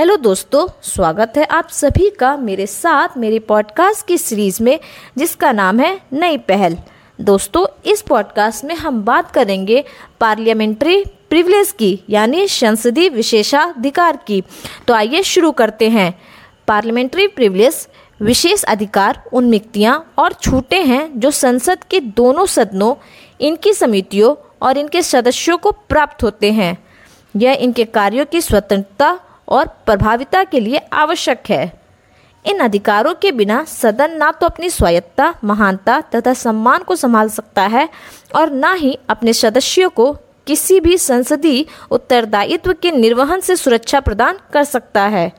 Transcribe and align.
Hello 0.00 0.16
दोस्तों, 0.16 0.66
स्वागत 0.82 1.32
है 1.36 1.44
आप 1.44 1.68
सभी 1.68 2.10
का 2.10 2.36
मेरे 2.36 2.66
साथ 2.66 3.08
मेरे 3.16 3.38
पॉडकास्ट 3.38 4.06
की 4.06 4.18
सीरीज़ 4.18 4.62
में, 4.62 4.80
जिसका 5.18 5.52
नाम 5.52 5.80
है 5.80 6.00
नई 6.12 6.38
पहल। 6.38 6.76
दोस्तों, 7.20 7.90
इस 7.90 8.02
पॉडकास्ट 8.02 8.64
में 8.64 8.74
हम 8.74 9.02
बात 9.02 9.30
करेंगे 9.30 9.84
पार्लियामेंट्री 10.20 11.04
प्रिविलेज 11.04 11.72
की, 11.72 12.00
यानी 12.10 12.48
संसदीय 12.48 13.08
विशेषाधिकार 13.08 14.18
की। 14.26 14.42
तो 14.88 14.94
आइए 14.94 15.22
शुरू 15.22 15.52
करते 15.52 15.88
हैं। 15.88 16.18
पार्लियामेंट्री 16.68 17.26
प्रिविलेज 17.26 17.88
विशेष 18.22 18.62
अधिकार, 18.62 19.22
उन्मिक्तियाँ 19.32 20.12
और 20.18 20.32
छूटे 20.32 20.82
हैं 20.82 21.20
जो 21.20 21.30
संसद 21.30 21.84
के 21.84 22.00
दोनों 22.00 22.46
सदनों, 22.46 22.94
इनकी 23.40 23.72
समितियों 23.72 24.36
और 24.62 24.78
इनके 24.78 25.02
सदस्यों 25.02 25.58
को 25.58 25.72
प्राप्त 25.72 26.22
होते 26.22 26.52
हैं। 26.52 26.84
यह 27.36 27.52
इनके 27.52 27.84
कार्यों 27.84 28.26
की 28.26 28.40
स्वतंत्रता 28.40 29.20
और 29.50 29.66
प्रभाविता 29.86 30.42
के 30.44 30.60
लिए 30.60 30.80
आवश्यक 30.92 31.42
है। 31.48 31.80
इन 32.44 32.58
अधिकारों 32.58 33.14
के 33.14 33.32
बिना 33.32 33.62
सदन 33.64 34.10
ना 34.10 34.30
तो 34.30 34.46
अपनी 34.46 34.70
स्वायत्ता 34.70 35.34
महानता 35.44 36.00
तथा 36.14 36.32
सम्मान 36.34 36.82
को 36.82 36.96
संभाल 36.96 37.28
सकता 37.28 37.62
है 37.62 37.88
और 38.34 38.50
ना 38.50 38.72
ही 38.72 38.98
अपने 39.08 39.32
सदस्यों 39.32 39.90
को 39.90 40.12
किसी 40.46 40.80
भी 40.80 40.98
संसदीय 40.98 41.64
उत्तरदायित्व 41.90 42.72
के 42.72 42.90
निर्वहन 42.90 43.40
से 43.40 43.56
सुरक्षा 43.56 44.00
प्रदान 44.00 44.38
कर 44.52 44.64
सकता 44.64 45.02
है। 45.02 45.30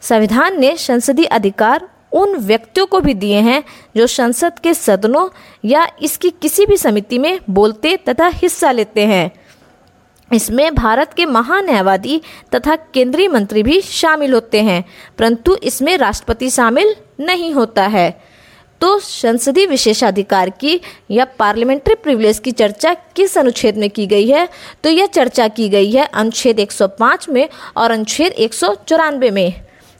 संविधान 0.00 0.60
ने 0.60 0.76
संसदीय 0.76 1.26
अधिकार 1.26 1.88
उन 2.12 2.36
व्यक्तियों 2.36 2.86
को 2.86 3.00
भी 3.00 3.14
दिए 3.14 3.40
हैं 3.40 3.62
जो 3.96 4.06
संसद 4.06 4.58
के 4.58 4.74
सदनों 4.74 5.28
या 5.64 5.86
इसकी 6.02 6.30
किसी 6.30 6.66
भी 6.66 6.76
समिति 6.76 7.18
में 7.18 7.38
बोलते 7.50 7.96
तथा 7.96 8.26
हिस्सा 8.26 8.70
लेते 8.72 9.06
हैं। 9.06 9.30
इसमें 10.32 10.74
भारत 10.74 11.12
के 11.14 11.26
महान्यायवादी 11.26 12.20
तथा 12.54 12.76
केंद्रीय 12.76 13.28
मंत्री 13.28 13.62
भी 13.62 13.80
शामिल 13.80 14.32
होते 14.32 14.62
हैं, 14.62 14.84
परंतु 15.18 15.56
इसमें 15.62 15.96
राष्ट्रपति 15.96 16.50
शामिल 16.50 16.94
नहीं 17.20 17.52
होता 17.52 17.86
है। 17.86 18.10
तो 18.80 18.98
संसदीय 18.98 19.66
विशेषाधिकार 19.66 20.50
की 20.50 20.80
या 21.10 21.24
पार्लियामेंट्री 21.38 21.94
प्रिविलेज 21.94 22.38
की 22.38 22.52
चर्चा 22.52 22.94
किस 23.16 23.36
अनुच्छेद 23.38 23.76
में 23.76 23.88
की 23.90 24.06
गई 24.06 24.28
है? 24.28 24.48
तो 24.84 24.90
यह 24.90 25.06
चर्चा 25.06 25.48
की 25.48 25.68
गई 25.68 25.90
है 25.92 26.04
अनुच्छेद 26.04 26.58
105 26.60 27.28
में 27.28 27.48
और 27.76 27.90
अनुच्छेद 27.90 28.32
एक 28.32 28.54
सौ 28.54 28.74
चौरानबे 28.88 29.30
में। 29.30 29.52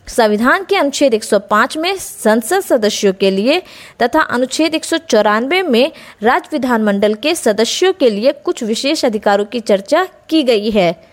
संविधान 0.09 0.65
के 0.65 0.77
अनुच्छेद 0.77 1.15
105 1.15 1.77
में 1.77 1.97
संसद 1.97 2.61
सदस्यों 2.61 3.13
के 3.13 3.31
लिए 3.31 3.63
तथा 4.03 4.21
अनुच्छेद 4.21 4.75
एक 4.75 4.85
सौ 4.85 4.99
चौरानवे 4.99 5.63
में 5.63 5.93
राज्य 6.23 6.49
विधानमंडल 6.53 7.15
के 7.15 7.35
सदस्यों 7.35 7.93
के 7.93 8.11
लिए 8.11 8.33
कुछ 8.33 8.63
विशेष 8.63 9.05
अधिकारों 9.05 9.45
की 9.45 9.61
चर्चा 9.61 10.05
की 10.29 10.43
गई 10.43 10.71
है, 10.71 11.09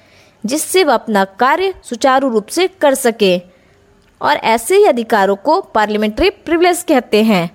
जिससे 0.45 0.83
वह 0.83 0.93
अपना 0.93 1.23
कार्य 1.39 1.73
सुचारू 1.83 2.29
रूप 2.29 2.47
से 2.47 2.67
कर 2.67 2.95
सके। 2.95 3.37
और 4.21 4.37
ऐसे 4.37 4.77
ही 4.77 4.85
अधिकारों 4.85 5.35
को 5.35 5.59
पार्लियामेंट्री 5.61 6.29
प्रिविलेज 6.29 6.85
कहते 6.87 7.23
हैं। 7.23 7.49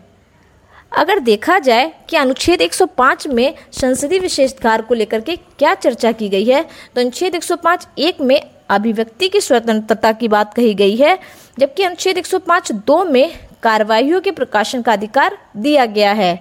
अगर 0.92 1.18
देखा 1.18 1.58
जाए 1.58 1.92
कि 2.08 2.16
अनुच्छेद 2.16 2.62
105 2.62 3.26
में 3.26 3.54
संसदीय 3.72 4.18
विशेषाधिकार 4.18 4.82
को 4.82 4.94
लेकर 4.94 5.20
के 5.20 5.36
क्या 5.36 5.74
चर्चा 5.74 6.12
की 6.12 6.28
गई 6.28 6.44
है 6.44 6.62
तो 6.62 7.00
अनुच्छेद 7.00 7.34
105 7.34 7.86
एक 7.98 8.20
में 8.20 8.40
अभिव्यक्ति 8.68 9.28
की 9.28 9.40
स्वतंत्रता 9.40 10.12
की 10.12 10.28
बात 10.28 10.54
कही 10.54 10.74
गई 10.74 10.96
है, 10.96 11.18
जबकि 11.58 11.82
अनुच्छेद 11.82 12.18
105 12.18 12.72
दो 12.86 13.04
में 13.04 13.32
कार्रवाइयों 13.62 14.20
के 14.20 14.30
प्रकाशन 14.30 14.82
का 14.82 14.92
अधिकार 14.92 15.38
दिया 15.56 15.86
गया 15.86 16.12
है। 16.12 16.34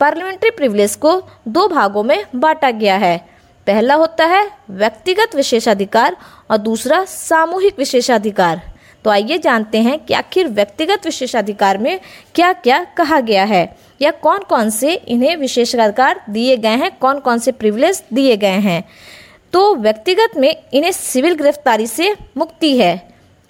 पार्लियामेंट्री 0.00 0.50
प्रिविलेज 0.50 0.94
को 0.96 1.20
दो 1.48 1.66
भागों 1.68 2.02
में 2.02 2.24
बांटा 2.34 2.70
गया 2.70 2.96
है। 2.96 3.16
पहला 3.66 3.94
होता 3.94 4.24
है 4.26 4.46
व्यक्तिगत 4.70 5.34
विशेषाधिकार 5.36 6.16
और 6.50 6.56
दूसरा 6.58 7.04
सामूहिक 7.04 7.78
विशेषाधिकार। 7.78 8.60
तो 9.04 9.10
आइए 9.10 9.38
जानते 9.38 9.78
हैं 9.78 9.98
कि 9.98 10.14
आखिर 10.14 10.48
व्यक्तिगत 10.48 11.04
विशेषाधिकार 11.04 11.78
में 11.78 11.98
क्या 12.34 12.52
क्या 12.52 12.82
कहा 12.96 13.20
गया 13.20 13.44
है, 13.44 13.76
या 14.00 14.10
कौन 14.12 14.42
कौन 14.48 14.70
से 14.70 14.94
इन्हें 14.94 15.36
विशेषाधिकार 15.36 16.20
दिए 16.30 16.56
गए 16.56 16.76
हैं 16.76 16.90
कौन 16.98 17.20
कौन 17.20 17.38
से 17.38 17.52
प्रिविलेज 17.52 18.02
दिए 18.12 18.36
गए 18.36 18.58
हैं। 18.60 18.82
तो 19.52 19.74
व्यक्तिगत 19.74 20.36
में 20.36 20.54
इन्हें 20.72 20.92
सिविल 20.92 21.34
गिरफ्तारी 21.34 21.86
से 21.86 22.16
मुक्ति 22.36 22.76
है। 22.78 23.08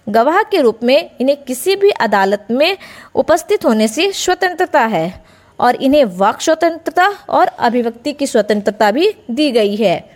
गवाह 0.08 0.42
के 0.42 0.60
रूप 0.60 0.80
में 0.82 1.10
इन्हें 1.20 1.36
किसी 1.44 1.76
भी 1.76 1.90
अदालत 1.90 2.46
में 2.50 2.76
उपस्थित 3.14 3.64
होने 3.64 3.88
से 3.88 4.12
स्वतंत्रता 4.12 4.80
है 4.80 5.24
और 5.58 5.76
इन्हें 5.76 6.04
वाक 6.04 6.40
स्वतंत्रता 6.40 7.06
और 7.28 7.46
अभिव्यक्ति 7.46 8.12
की 8.12 8.26
स्वतंत्रता 8.26 8.90
भी 8.90 9.14
दी 9.30 9.50
गई 9.50 9.76
है। 9.76 10.10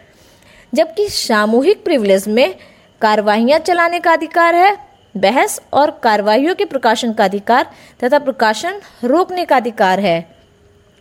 जबकि 0.75 1.09
सामूहिक 1.09 1.84
प्रिविलेज 1.84 2.28
में 2.28 2.54
कार्रवाइयाँ 3.00 3.59
चलाने 3.59 4.00
का 4.00 4.12
अधिकार 4.12 4.54
है, 4.54 4.76
बहस 5.16 5.60
और 5.72 5.91
कार्रवाइयों 6.03 6.54
के 6.54 6.64
प्रकाशन 6.64 7.12
का 7.12 7.25
अधिकार 7.25 7.70
तथा 8.04 8.19
प्रकाशन 8.19 8.81
रोकने 9.04 9.44
का 9.44 9.56
अधिकार 9.56 10.00
है। 10.00 10.37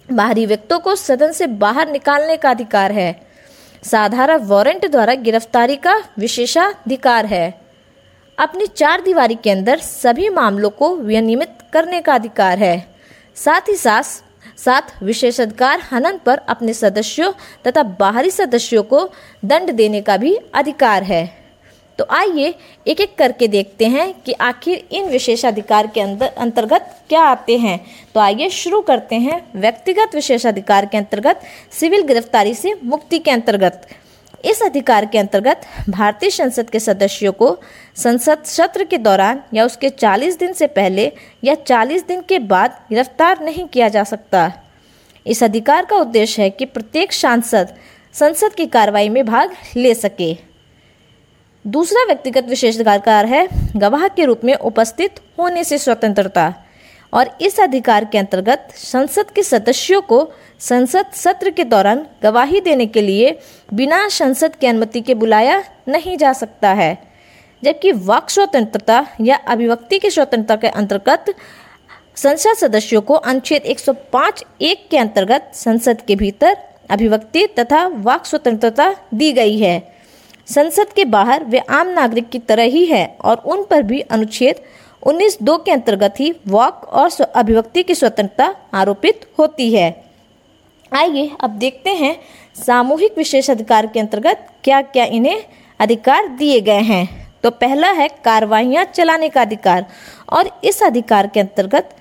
बाहरी 0.10 0.46
व्यक्तों 0.46 0.80
को 0.80 0.96
सदन 0.96 1.32
से 1.32 1.48
बाहर 1.48 1.92
निकालने 1.92 2.38
का 2.38 2.50
अधिकार 2.50 2.92
है। 2.92 3.31
साधारण 3.84 4.44
वारंट 4.44 4.92
द्वारा 4.92 5.14
गिरफ्तारी 5.14 5.76
का 5.76 6.04
विशेषाधिकार 6.20 7.26
है। 7.26 7.62
अपनी 8.40 8.68
चार 8.68 9.02
दीवारी 9.02 9.36
के 9.36 9.50
अंदर 9.50 9.80
सभी 9.80 10.30
मामलों 10.30 10.70
को 10.70 10.96
विनियमित 10.96 11.58
करने 11.74 12.02
का 12.02 12.14
अधिकार 12.16 12.58
है। 12.58 12.96
साथ 13.36 13.62
ही 13.70 13.76
साथ 13.76 14.04
साथ 14.58 15.04
विशेषाधिकार 15.04 15.80
हनन 15.80 16.18
पर 16.18 16.38
अपने 16.38 16.74
सदस्यों 16.74 17.32
तथा 17.68 17.84
बाहरी 17.84 18.32
सदस्यों 18.32 18.84
को 18.84 19.10
दंड 19.46 19.72
देने 19.72 20.02
का 20.02 20.18
भी 20.18 20.36
अधिकार 20.54 21.04
है। 21.04 21.41
तो 22.02 22.06
आइए 22.10 22.54
एक 22.88 23.02
एक 23.02 23.14
करके 23.18 23.48
देखते 23.48 23.86
हैं 23.86 24.14
कि 24.22 24.34
आखिर 24.34 24.88
इन 24.92 25.10
विशेषाधिकार 25.10 25.88
के 25.88 26.02
अंदर, 26.02 26.28
अंतर्गत 26.28 27.04
क्या 27.10 27.22
आते 27.22 27.58
हैं। 27.58 27.80
तो 28.14 28.20
आइए 28.20 28.50
शुरू 28.50 28.82
करते 28.82 29.16
हैं 29.16 29.42
व्यक्तिगत 29.56 30.16
विशेषाधिकार 30.16 30.86
के 30.86 30.98
अंतर्गत, 30.98 31.42
सिविल 31.72 32.02
गिरफ्तारी 32.02 32.54
से 32.54 32.74
मुक्ति 32.84 33.20
के 33.20 33.32
अंतर्गत। 33.32 33.88
इस 34.46 34.64
अधिकार 34.64 35.06
के 35.06 35.18
अंतर्गत, 35.18 35.62
भारतीय 35.90 36.30
संसद 36.30 36.70
के 36.70 36.80
सदस्यों 36.80 37.32
को 37.32 37.58
संसद 37.96 38.44
सत्र 38.46 38.84
के 38.84 38.98
दौरान 38.98 39.44
या 39.54 39.66
उसके 39.66 39.90
40 39.90 40.40
दिन 40.40 40.54
से 40.54 40.68
पहले 40.68 41.12
या 41.44 41.56
40 41.56 42.08
दिन 42.08 42.22
के 42.22 42.40
बाद 42.40 42.86
गिरफ़्तार 42.90 43.44
नहीं 43.44 43.68
किया 43.68 43.90
जा 43.90 44.04
सकता। 44.04 44.52
इस 45.28 45.44
अधिकार 45.44 45.86
का 45.86 45.96
उद्देश्य 45.96 46.42
है 46.42 46.50
कि 46.50 46.66
प्रत्येक 46.66 47.14
सांसद 47.14 47.76
संसद 48.14 48.54
की 48.54 48.66
कार्रवाई 48.66 49.10
में 49.10 49.26
भाग 49.26 49.56
ले 49.76 49.94
सके। 49.96 50.51
दूसरा 51.66 52.04
व्यक्तिगत 52.06 52.46
विशेषाधिकार 52.50 53.26
है, 53.26 53.48
गवाह 53.76 54.08
के 54.08 54.26
रूप 54.26 54.44
में 54.44 54.54
उपस्थित 54.56 55.20
होने 55.40 55.64
से 55.64 55.78
स्वतंत्रता। 55.78 56.54
और 57.14 57.30
इस 57.42 57.60
अधिकार 57.60 58.06
के 58.06 58.18
अंतर्गत 58.18 58.68
संसद 58.76 59.32
के 59.32 59.44
सदस्यों 59.44 60.02
को 60.02 60.32
संसद 60.60 61.12
सत्र 61.16 61.50
के 61.50 61.64
दौरान 61.64 62.06
गवाही 62.24 62.62
देने 62.62 62.86
के 62.86 63.02
लिए 63.02 63.38
बिना 63.74 64.08
संसद 64.10 64.56
की 64.56 64.68
अनुमति 64.68 65.02
के 65.02 65.14
बुलाया 65.14 65.64
नहीं 65.88 66.18
जा 66.18 66.34
सकता 66.34 66.70
है, 66.70 66.98
जबकि 67.64 67.92
वाक 67.92 68.30
स्वतंत्रता 68.30 69.06
या 69.22 69.36
अभिव्यक्ति 69.48 70.00
की 70.00 70.10
स्वतंत्रता 70.10 70.56
के 70.56 70.68
अंतर्गत 70.70 71.34
संसद 72.16 72.58
सदस्यों 72.58 73.02
को 73.02 73.14
अनुच्छेद 73.14 73.66
105 73.66 74.44
एक 74.62 74.88
के 74.92 74.98
अंतर्गत 74.98 75.52
संसद 75.56 76.02
के 76.02 76.16
भीतर 76.16 76.58
अभिव्यक्ति 76.90 77.48
तथा 77.60 77.86
वाक 77.88 78.26
स्वतंत्रता 78.26 78.94
दी 79.14 79.32
गई 79.34 79.58
है। 79.60 79.80
संसद 80.48 80.94
के 80.96 81.06
बाहर 81.06 81.44
वे 81.44 81.60
आम 81.70 81.88
नागरिक 81.88 82.30
की 82.30 82.40
तरह 82.40 82.64
ही 82.64 82.86
है 82.86 83.06
और 83.22 83.42
उन 83.46 83.64
पर 83.64 83.84
भी 83.84 84.00
अनुच्छेद 84.10 84.62
19 85.04 85.38
दो 85.44 85.58
के 85.58 85.72
अंतर्गत 85.72 86.20
ही 86.20 86.34
वाक 86.48 86.84
और 86.84 87.10
अभिव्यक्ति 87.26 87.84
की 87.84 87.96
स्वतंत्रता 87.96 88.54
आरोपित 88.74 89.26
होती 89.40 89.74
है। 89.74 89.90
आइए 90.92 91.30
अब 91.42 91.50
देखते 91.50 91.90
हैं 91.90 92.16
सामूहिक 92.66 93.18
विशेषाधिकार 93.18 93.88
के 93.88 94.00
अंतर्गत 94.00 94.48
क्या 94.64 94.82
क्या 94.82 95.06
इन्हें 95.06 95.44
अधिकार 95.80 96.28
दिए 96.28 96.60
गए 96.62 96.82
हैं। 96.82 97.08
तो 97.44 97.50
पहला 97.52 97.92
है 97.92 98.08
कार्रवाइयाँ 98.26 98.84
चलाने 98.86 99.30
का 99.30 99.42
अधिकार 99.42 99.86
और 100.30 100.50
इस 100.64 100.84
अधिकार 100.84 101.28
के 101.28 101.40
अंतर्गत 101.40 101.96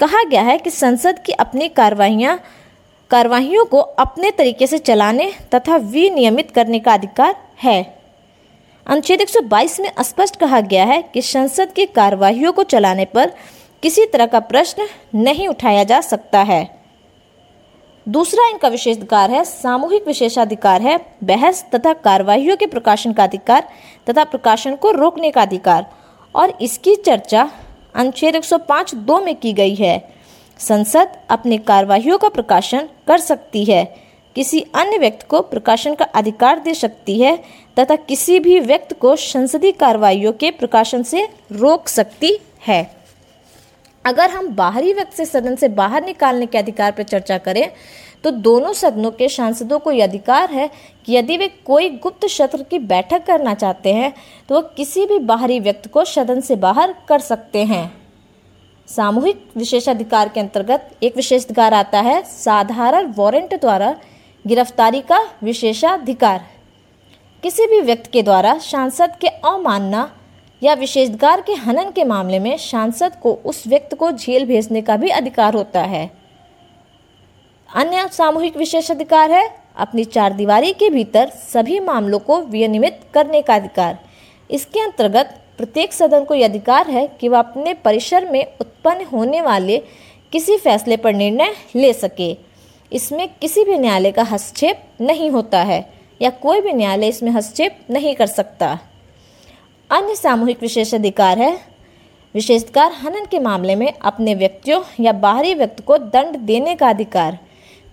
कहा 0.00 0.22
गया 0.24 0.42
है 0.42 0.58
कि 0.58 0.70
संसद 0.70 1.18
की 1.18 1.32
अपनी 1.32 1.68
कार्रवाइयाँ 1.68 2.38
कार्यवाहियों 3.10 3.64
को 3.64 3.78
अपने 3.78 4.30
तरीके 4.30 4.66
से 4.66 4.78
चलाने 4.78 5.32
तथा 5.54 5.76
विनियमित 5.76 6.50
करने 6.50 6.78
का 6.78 6.94
अधिकार 6.94 7.34
है। 7.62 7.98
अनुच्छेद 8.86 9.20
122 9.20 9.80
में 9.80 9.92
स्पष्ट 10.00 10.36
कहा 10.36 10.60
गया 10.60 10.84
है 10.84 11.02
कि 11.02 11.22
संसद 11.22 11.72
की 11.72 11.86
कार्यवाहियों 11.86 12.52
को 12.52 12.62
चलाने 12.62 13.04
पर 13.04 13.32
किसी 13.82 14.06
तरह 14.06 14.26
का 14.26 14.40
प्रश्न 14.40 14.86
नहीं 15.14 15.48
उठाया 15.48 15.84
जा 15.84 16.00
सकता 16.00 16.42
है। 16.42 16.84
दूसरा 18.08 18.48
इनका 18.48 18.68
विशेषाधिकार 18.68 19.30
है, 19.30 19.44
सामूहिक 19.44 20.06
विशेषाधिकार 20.06 20.82
है, 20.82 21.00
बहस 21.24 21.66
तथा 21.74 21.92
कार्यवाहियों 21.92 22.56
के 22.56 22.66
प्रकाशन 22.66 23.12
का 23.12 23.22
अधिकार 23.22 23.68
तथा 24.10 24.24
प्रकाशन 24.24 24.76
को 24.76 24.90
रोकने 24.90 25.30
का 25.30 25.42
अधिकार। 25.42 25.86
और 26.34 26.58
इसकी 26.62 26.96
चर्चा 26.96 27.50
अनुच्छेद 27.94 28.36
105 28.36 28.94
दो 28.94 29.20
में 29.20 29.36
की 29.36 29.52
गई 29.52 29.74
है। 29.74 30.14
संसद 30.58 31.16
अपनी 31.30 31.58
कार्यवाहियों 31.58 32.18
का 32.18 32.28
प्रकाशन 32.28 32.88
कर 33.06 33.18
सकती 33.18 33.64
है। 33.64 34.03
किसी 34.36 34.60
अन्य 34.74 34.98
व्यक्ति 34.98 35.26
को 35.28 35.40
प्रकाशन 35.42 35.94
का 35.94 36.04
अधिकार 36.04 36.58
दे 36.58 36.74
सकती 36.74 37.18
है, 37.20 37.36
तथा 37.76 37.96
किसी 37.98 38.38
भी 38.40 38.58
व्यक्ति 38.60 38.94
को 38.94 39.14
संसदीय 39.16 39.72
कार्रवाइयों 39.72 40.32
के 40.32 40.50
प्रकाशन 40.52 41.02
से 41.02 41.28
रोक 41.52 41.88
सकती 41.88 42.38
है। 42.66 42.84
अगर 44.04 44.30
हम 44.30 44.48
बाहरी 44.54 44.92
व्यक्ति 44.92 45.16
से 45.16 45.24
सदन 45.26 45.54
से 45.56 45.68
बाहर 45.70 46.04
निकालने 46.04 46.46
के 46.46 46.58
अधिकार 46.58 46.92
पर 46.92 47.02
चर्चा 47.04 47.38
करें 47.38 47.68
तो 48.24 48.30
दोनों 48.30 48.72
सदनों 48.72 49.10
के 49.10 49.28
सांसदों 49.28 49.78
को 49.78 49.92
यह 49.92 50.04
अधिकार 50.04 50.50
है 50.50 50.68
कि 51.06 51.12
यदि 51.12 51.36
वे 51.36 51.48
कोई 51.66 51.88
गुप्त 51.98 52.26
सत्र 52.28 52.62
की 52.62 52.78
बैठक 52.80 53.24
करना 53.26 53.54
चाहते 53.54 53.92
हैं 53.92 54.12
तो 54.48 54.54
वह 54.54 54.70
किसी 54.76 55.04
भी 55.06 55.18
बाहरी 55.20 55.58
व्यक्ति 55.60 55.88
को 55.88 56.04
सदन 56.04 56.40
से 56.40 56.56
बाहर 56.56 56.94
कर 57.08 57.20
सकते 57.20 57.64
हैं। 57.64 57.84
सामूहिक 58.88 59.44
विशेषाधिकार 59.56 60.28
के 60.28 60.40
अंतर्गत 60.40 60.90
एक 61.02 61.16
विशेषाधिकार 61.16 61.74
आता 61.74 62.00
है, 62.00 62.22
साधारण 62.22 63.12
वारंट 63.16 63.54
द्वारा 63.60 63.94
गिरफ्तारी 64.46 65.00
का 65.00 65.18
विशेषाधिकार। 65.42 66.40
किसी 67.42 67.66
भी 67.66 67.80
व्यक्ति 67.80 68.10
के 68.12 68.22
द्वारा 68.22 68.56
सांसद 68.58 69.16
के 69.20 69.28
अवमानना 69.28 70.10
या 70.62 70.74
विशेषाधिकार 70.74 71.40
के 71.40 71.52
हनन 71.52 71.90
के 71.90 72.04
मामले 72.04 72.38
में 72.38 72.56
सांसद 72.58 73.16
को 73.22 73.32
उस 73.44 73.66
व्यक्ति 73.66 73.96
को 73.96 74.10
जेल 74.10 74.46
भेजने 74.46 74.82
का 74.82 74.96
भी 74.96 75.08
अधिकार 75.08 75.54
होता 75.54 75.82
है। 75.82 76.10
अन्य 77.68 78.08
सामूहिक 78.12 78.56
विशेषाधिकार 78.56 79.30
है, 79.30 79.48
अपनी 79.76 80.04
चार 80.04 80.32
दीवारी 80.32 80.72
के 80.72 80.90
भीतर 80.90 81.28
सभी 81.28 81.80
मामलों 81.80 82.18
को 82.18 82.40
विनियमित 82.40 83.00
करने 83.14 83.42
का 83.42 83.54
अधिकार। 83.54 83.98
इसके 84.50 84.80
अंतर्गत 84.80 85.40
प्रत्येक 85.58 85.92
सदन 85.92 86.24
को 86.24 86.34
यह 86.34 86.48
अधिकार 86.48 86.90
है 86.90 87.06
कि 87.20 87.28
वह 87.28 87.38
अपने 87.38 87.74
परिसर 87.74 88.30
में 88.30 88.46
उत्पन्न 88.60 89.04
होने 89.04 89.40
वाले 89.40 89.78
किसी 90.32 90.56
फैसले 90.56 90.96
पर 90.96 91.12
निर्णय 91.12 91.54
ले 91.76 91.92
सके। 91.92 92.53
इसमें 92.94 93.28
किसी 93.40 93.64
भी 93.64 93.78
न्यायालय 93.78 94.12
का 94.12 94.22
हस्तक्षेप 94.22 94.82
नहीं 95.00 95.30
होता 95.30 95.62
है, 95.62 95.94
या 96.22 96.30
कोई 96.30 96.60
भी 96.60 96.72
न्यायालय 96.72 97.08
इसमें 97.08 97.30
हस्तक्षेप 97.30 97.78
नहीं 97.90 98.14
कर 98.14 98.26
सकता। 98.26 98.78
अन्य 99.90 100.14
सामूहिक 100.14 100.62
विशेषाधिकार 100.62 101.38
है। 101.38 101.58
विशेषाधिकार 102.34 102.92
हनन 102.92 103.26
के 103.26 103.38
मामले 103.38 103.76
में 103.76 103.92
अपने 103.92 104.34
व्यक्तियों 104.34 104.82
या 105.00 105.12
बाहरी 105.12 105.54
व्यक्ति 105.54 105.82
को 105.82 105.98
दंड 105.98 106.36
देने 106.36 106.74
का 106.74 106.88
अधिकार। 106.88 107.38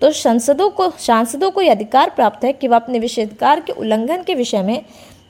तो 0.02 0.12
संसदों 0.12 0.70
को, 0.70 0.90
सांसदों 0.92 1.52
को 1.52 1.62
यह 1.62 1.72
अधिकार 1.72 2.10
प्राप्त 2.10 2.44
है 2.46 2.54
कि 2.54 2.68
वह 2.68 2.76
अपने 2.76 3.00
विशेषाधिकार 3.00 3.60
के 3.60 3.72
उल्लंघन 3.72 4.24
के 4.24 4.36
विषय 4.36 4.62
में 4.62 4.86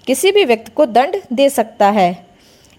किसी 0.07 0.31
भी 0.31 0.45
व्यक्ति 0.45 0.71
को 0.71 0.85
दंड 0.85 1.21
दे 1.33 1.49
सकता 1.49 1.89
है। 1.89 2.25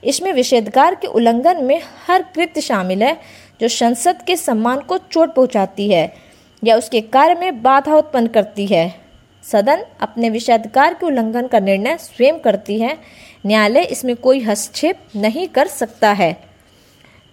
इसमें 0.03 0.33
विशेषाधिकार 0.33 0.95
के 0.95 1.06
उल्लंघन 1.06 1.65
में 1.65 1.81
हर 2.06 2.23
कृत्य 2.35 2.61
शामिल 2.61 3.03
है, 3.03 3.21
जो 3.61 3.69
संसद 3.69 4.23
के 4.23 4.37
सम्मान 4.37 4.81
को 4.81 4.99
चोट 4.99 5.35
पहुंचाती 5.35 5.91
है। 5.91 6.31
या 6.64 6.76
उसके 6.76 7.00
कार्य 7.00 7.35
में 7.35 7.62
बाधा 7.62 7.94
उत्पन्न 7.94 8.26
करती 8.26 8.67
है। 8.67 8.94
सदन 9.43 9.85
अपने 10.00 10.31
विषयाधिकार 10.31 10.94
के 10.94 11.06
उल्लंघन 11.06 11.47
का 11.47 11.59
निर्णय 11.59 11.99
स्वयं 11.99 12.38
करती 12.38 12.81
है। 12.81 12.99
न्यायालय 13.47 13.82
इसमें 13.82 14.17
कोई 14.17 14.41
हस्तक्षेप 14.41 14.99
नहीं 15.17 15.49
कर 15.49 15.67
सकता 15.67 16.12
है। 16.12 16.41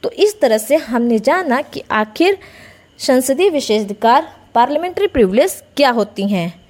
तो 0.04 0.12
इस 0.12 0.42
तरह 0.42 0.58
से 0.58 0.76
हमने 0.76 1.20
जाना 1.20 1.62
कि 1.62 1.84
आखिर 1.92 2.38
संसदीय 2.98 3.50
विशेषाधिकार 3.50 4.34
पार्लियामेंट्री 4.56 5.08
प्रिविलेज 5.08 5.64
क्या 5.78 5.90
होती 5.90 6.28
हैं। 6.28 6.62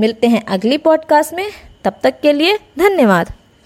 मिलते 0.00 0.26
हैं 0.26 0.44
अगली 0.44 0.76
पॉडकास्ट 0.76 1.34
में। 1.34 1.50
तब 1.84 1.94
तक 2.02 2.20
के 2.20 2.32
लिए 2.32 2.56
धन्यवाद। 2.78 3.32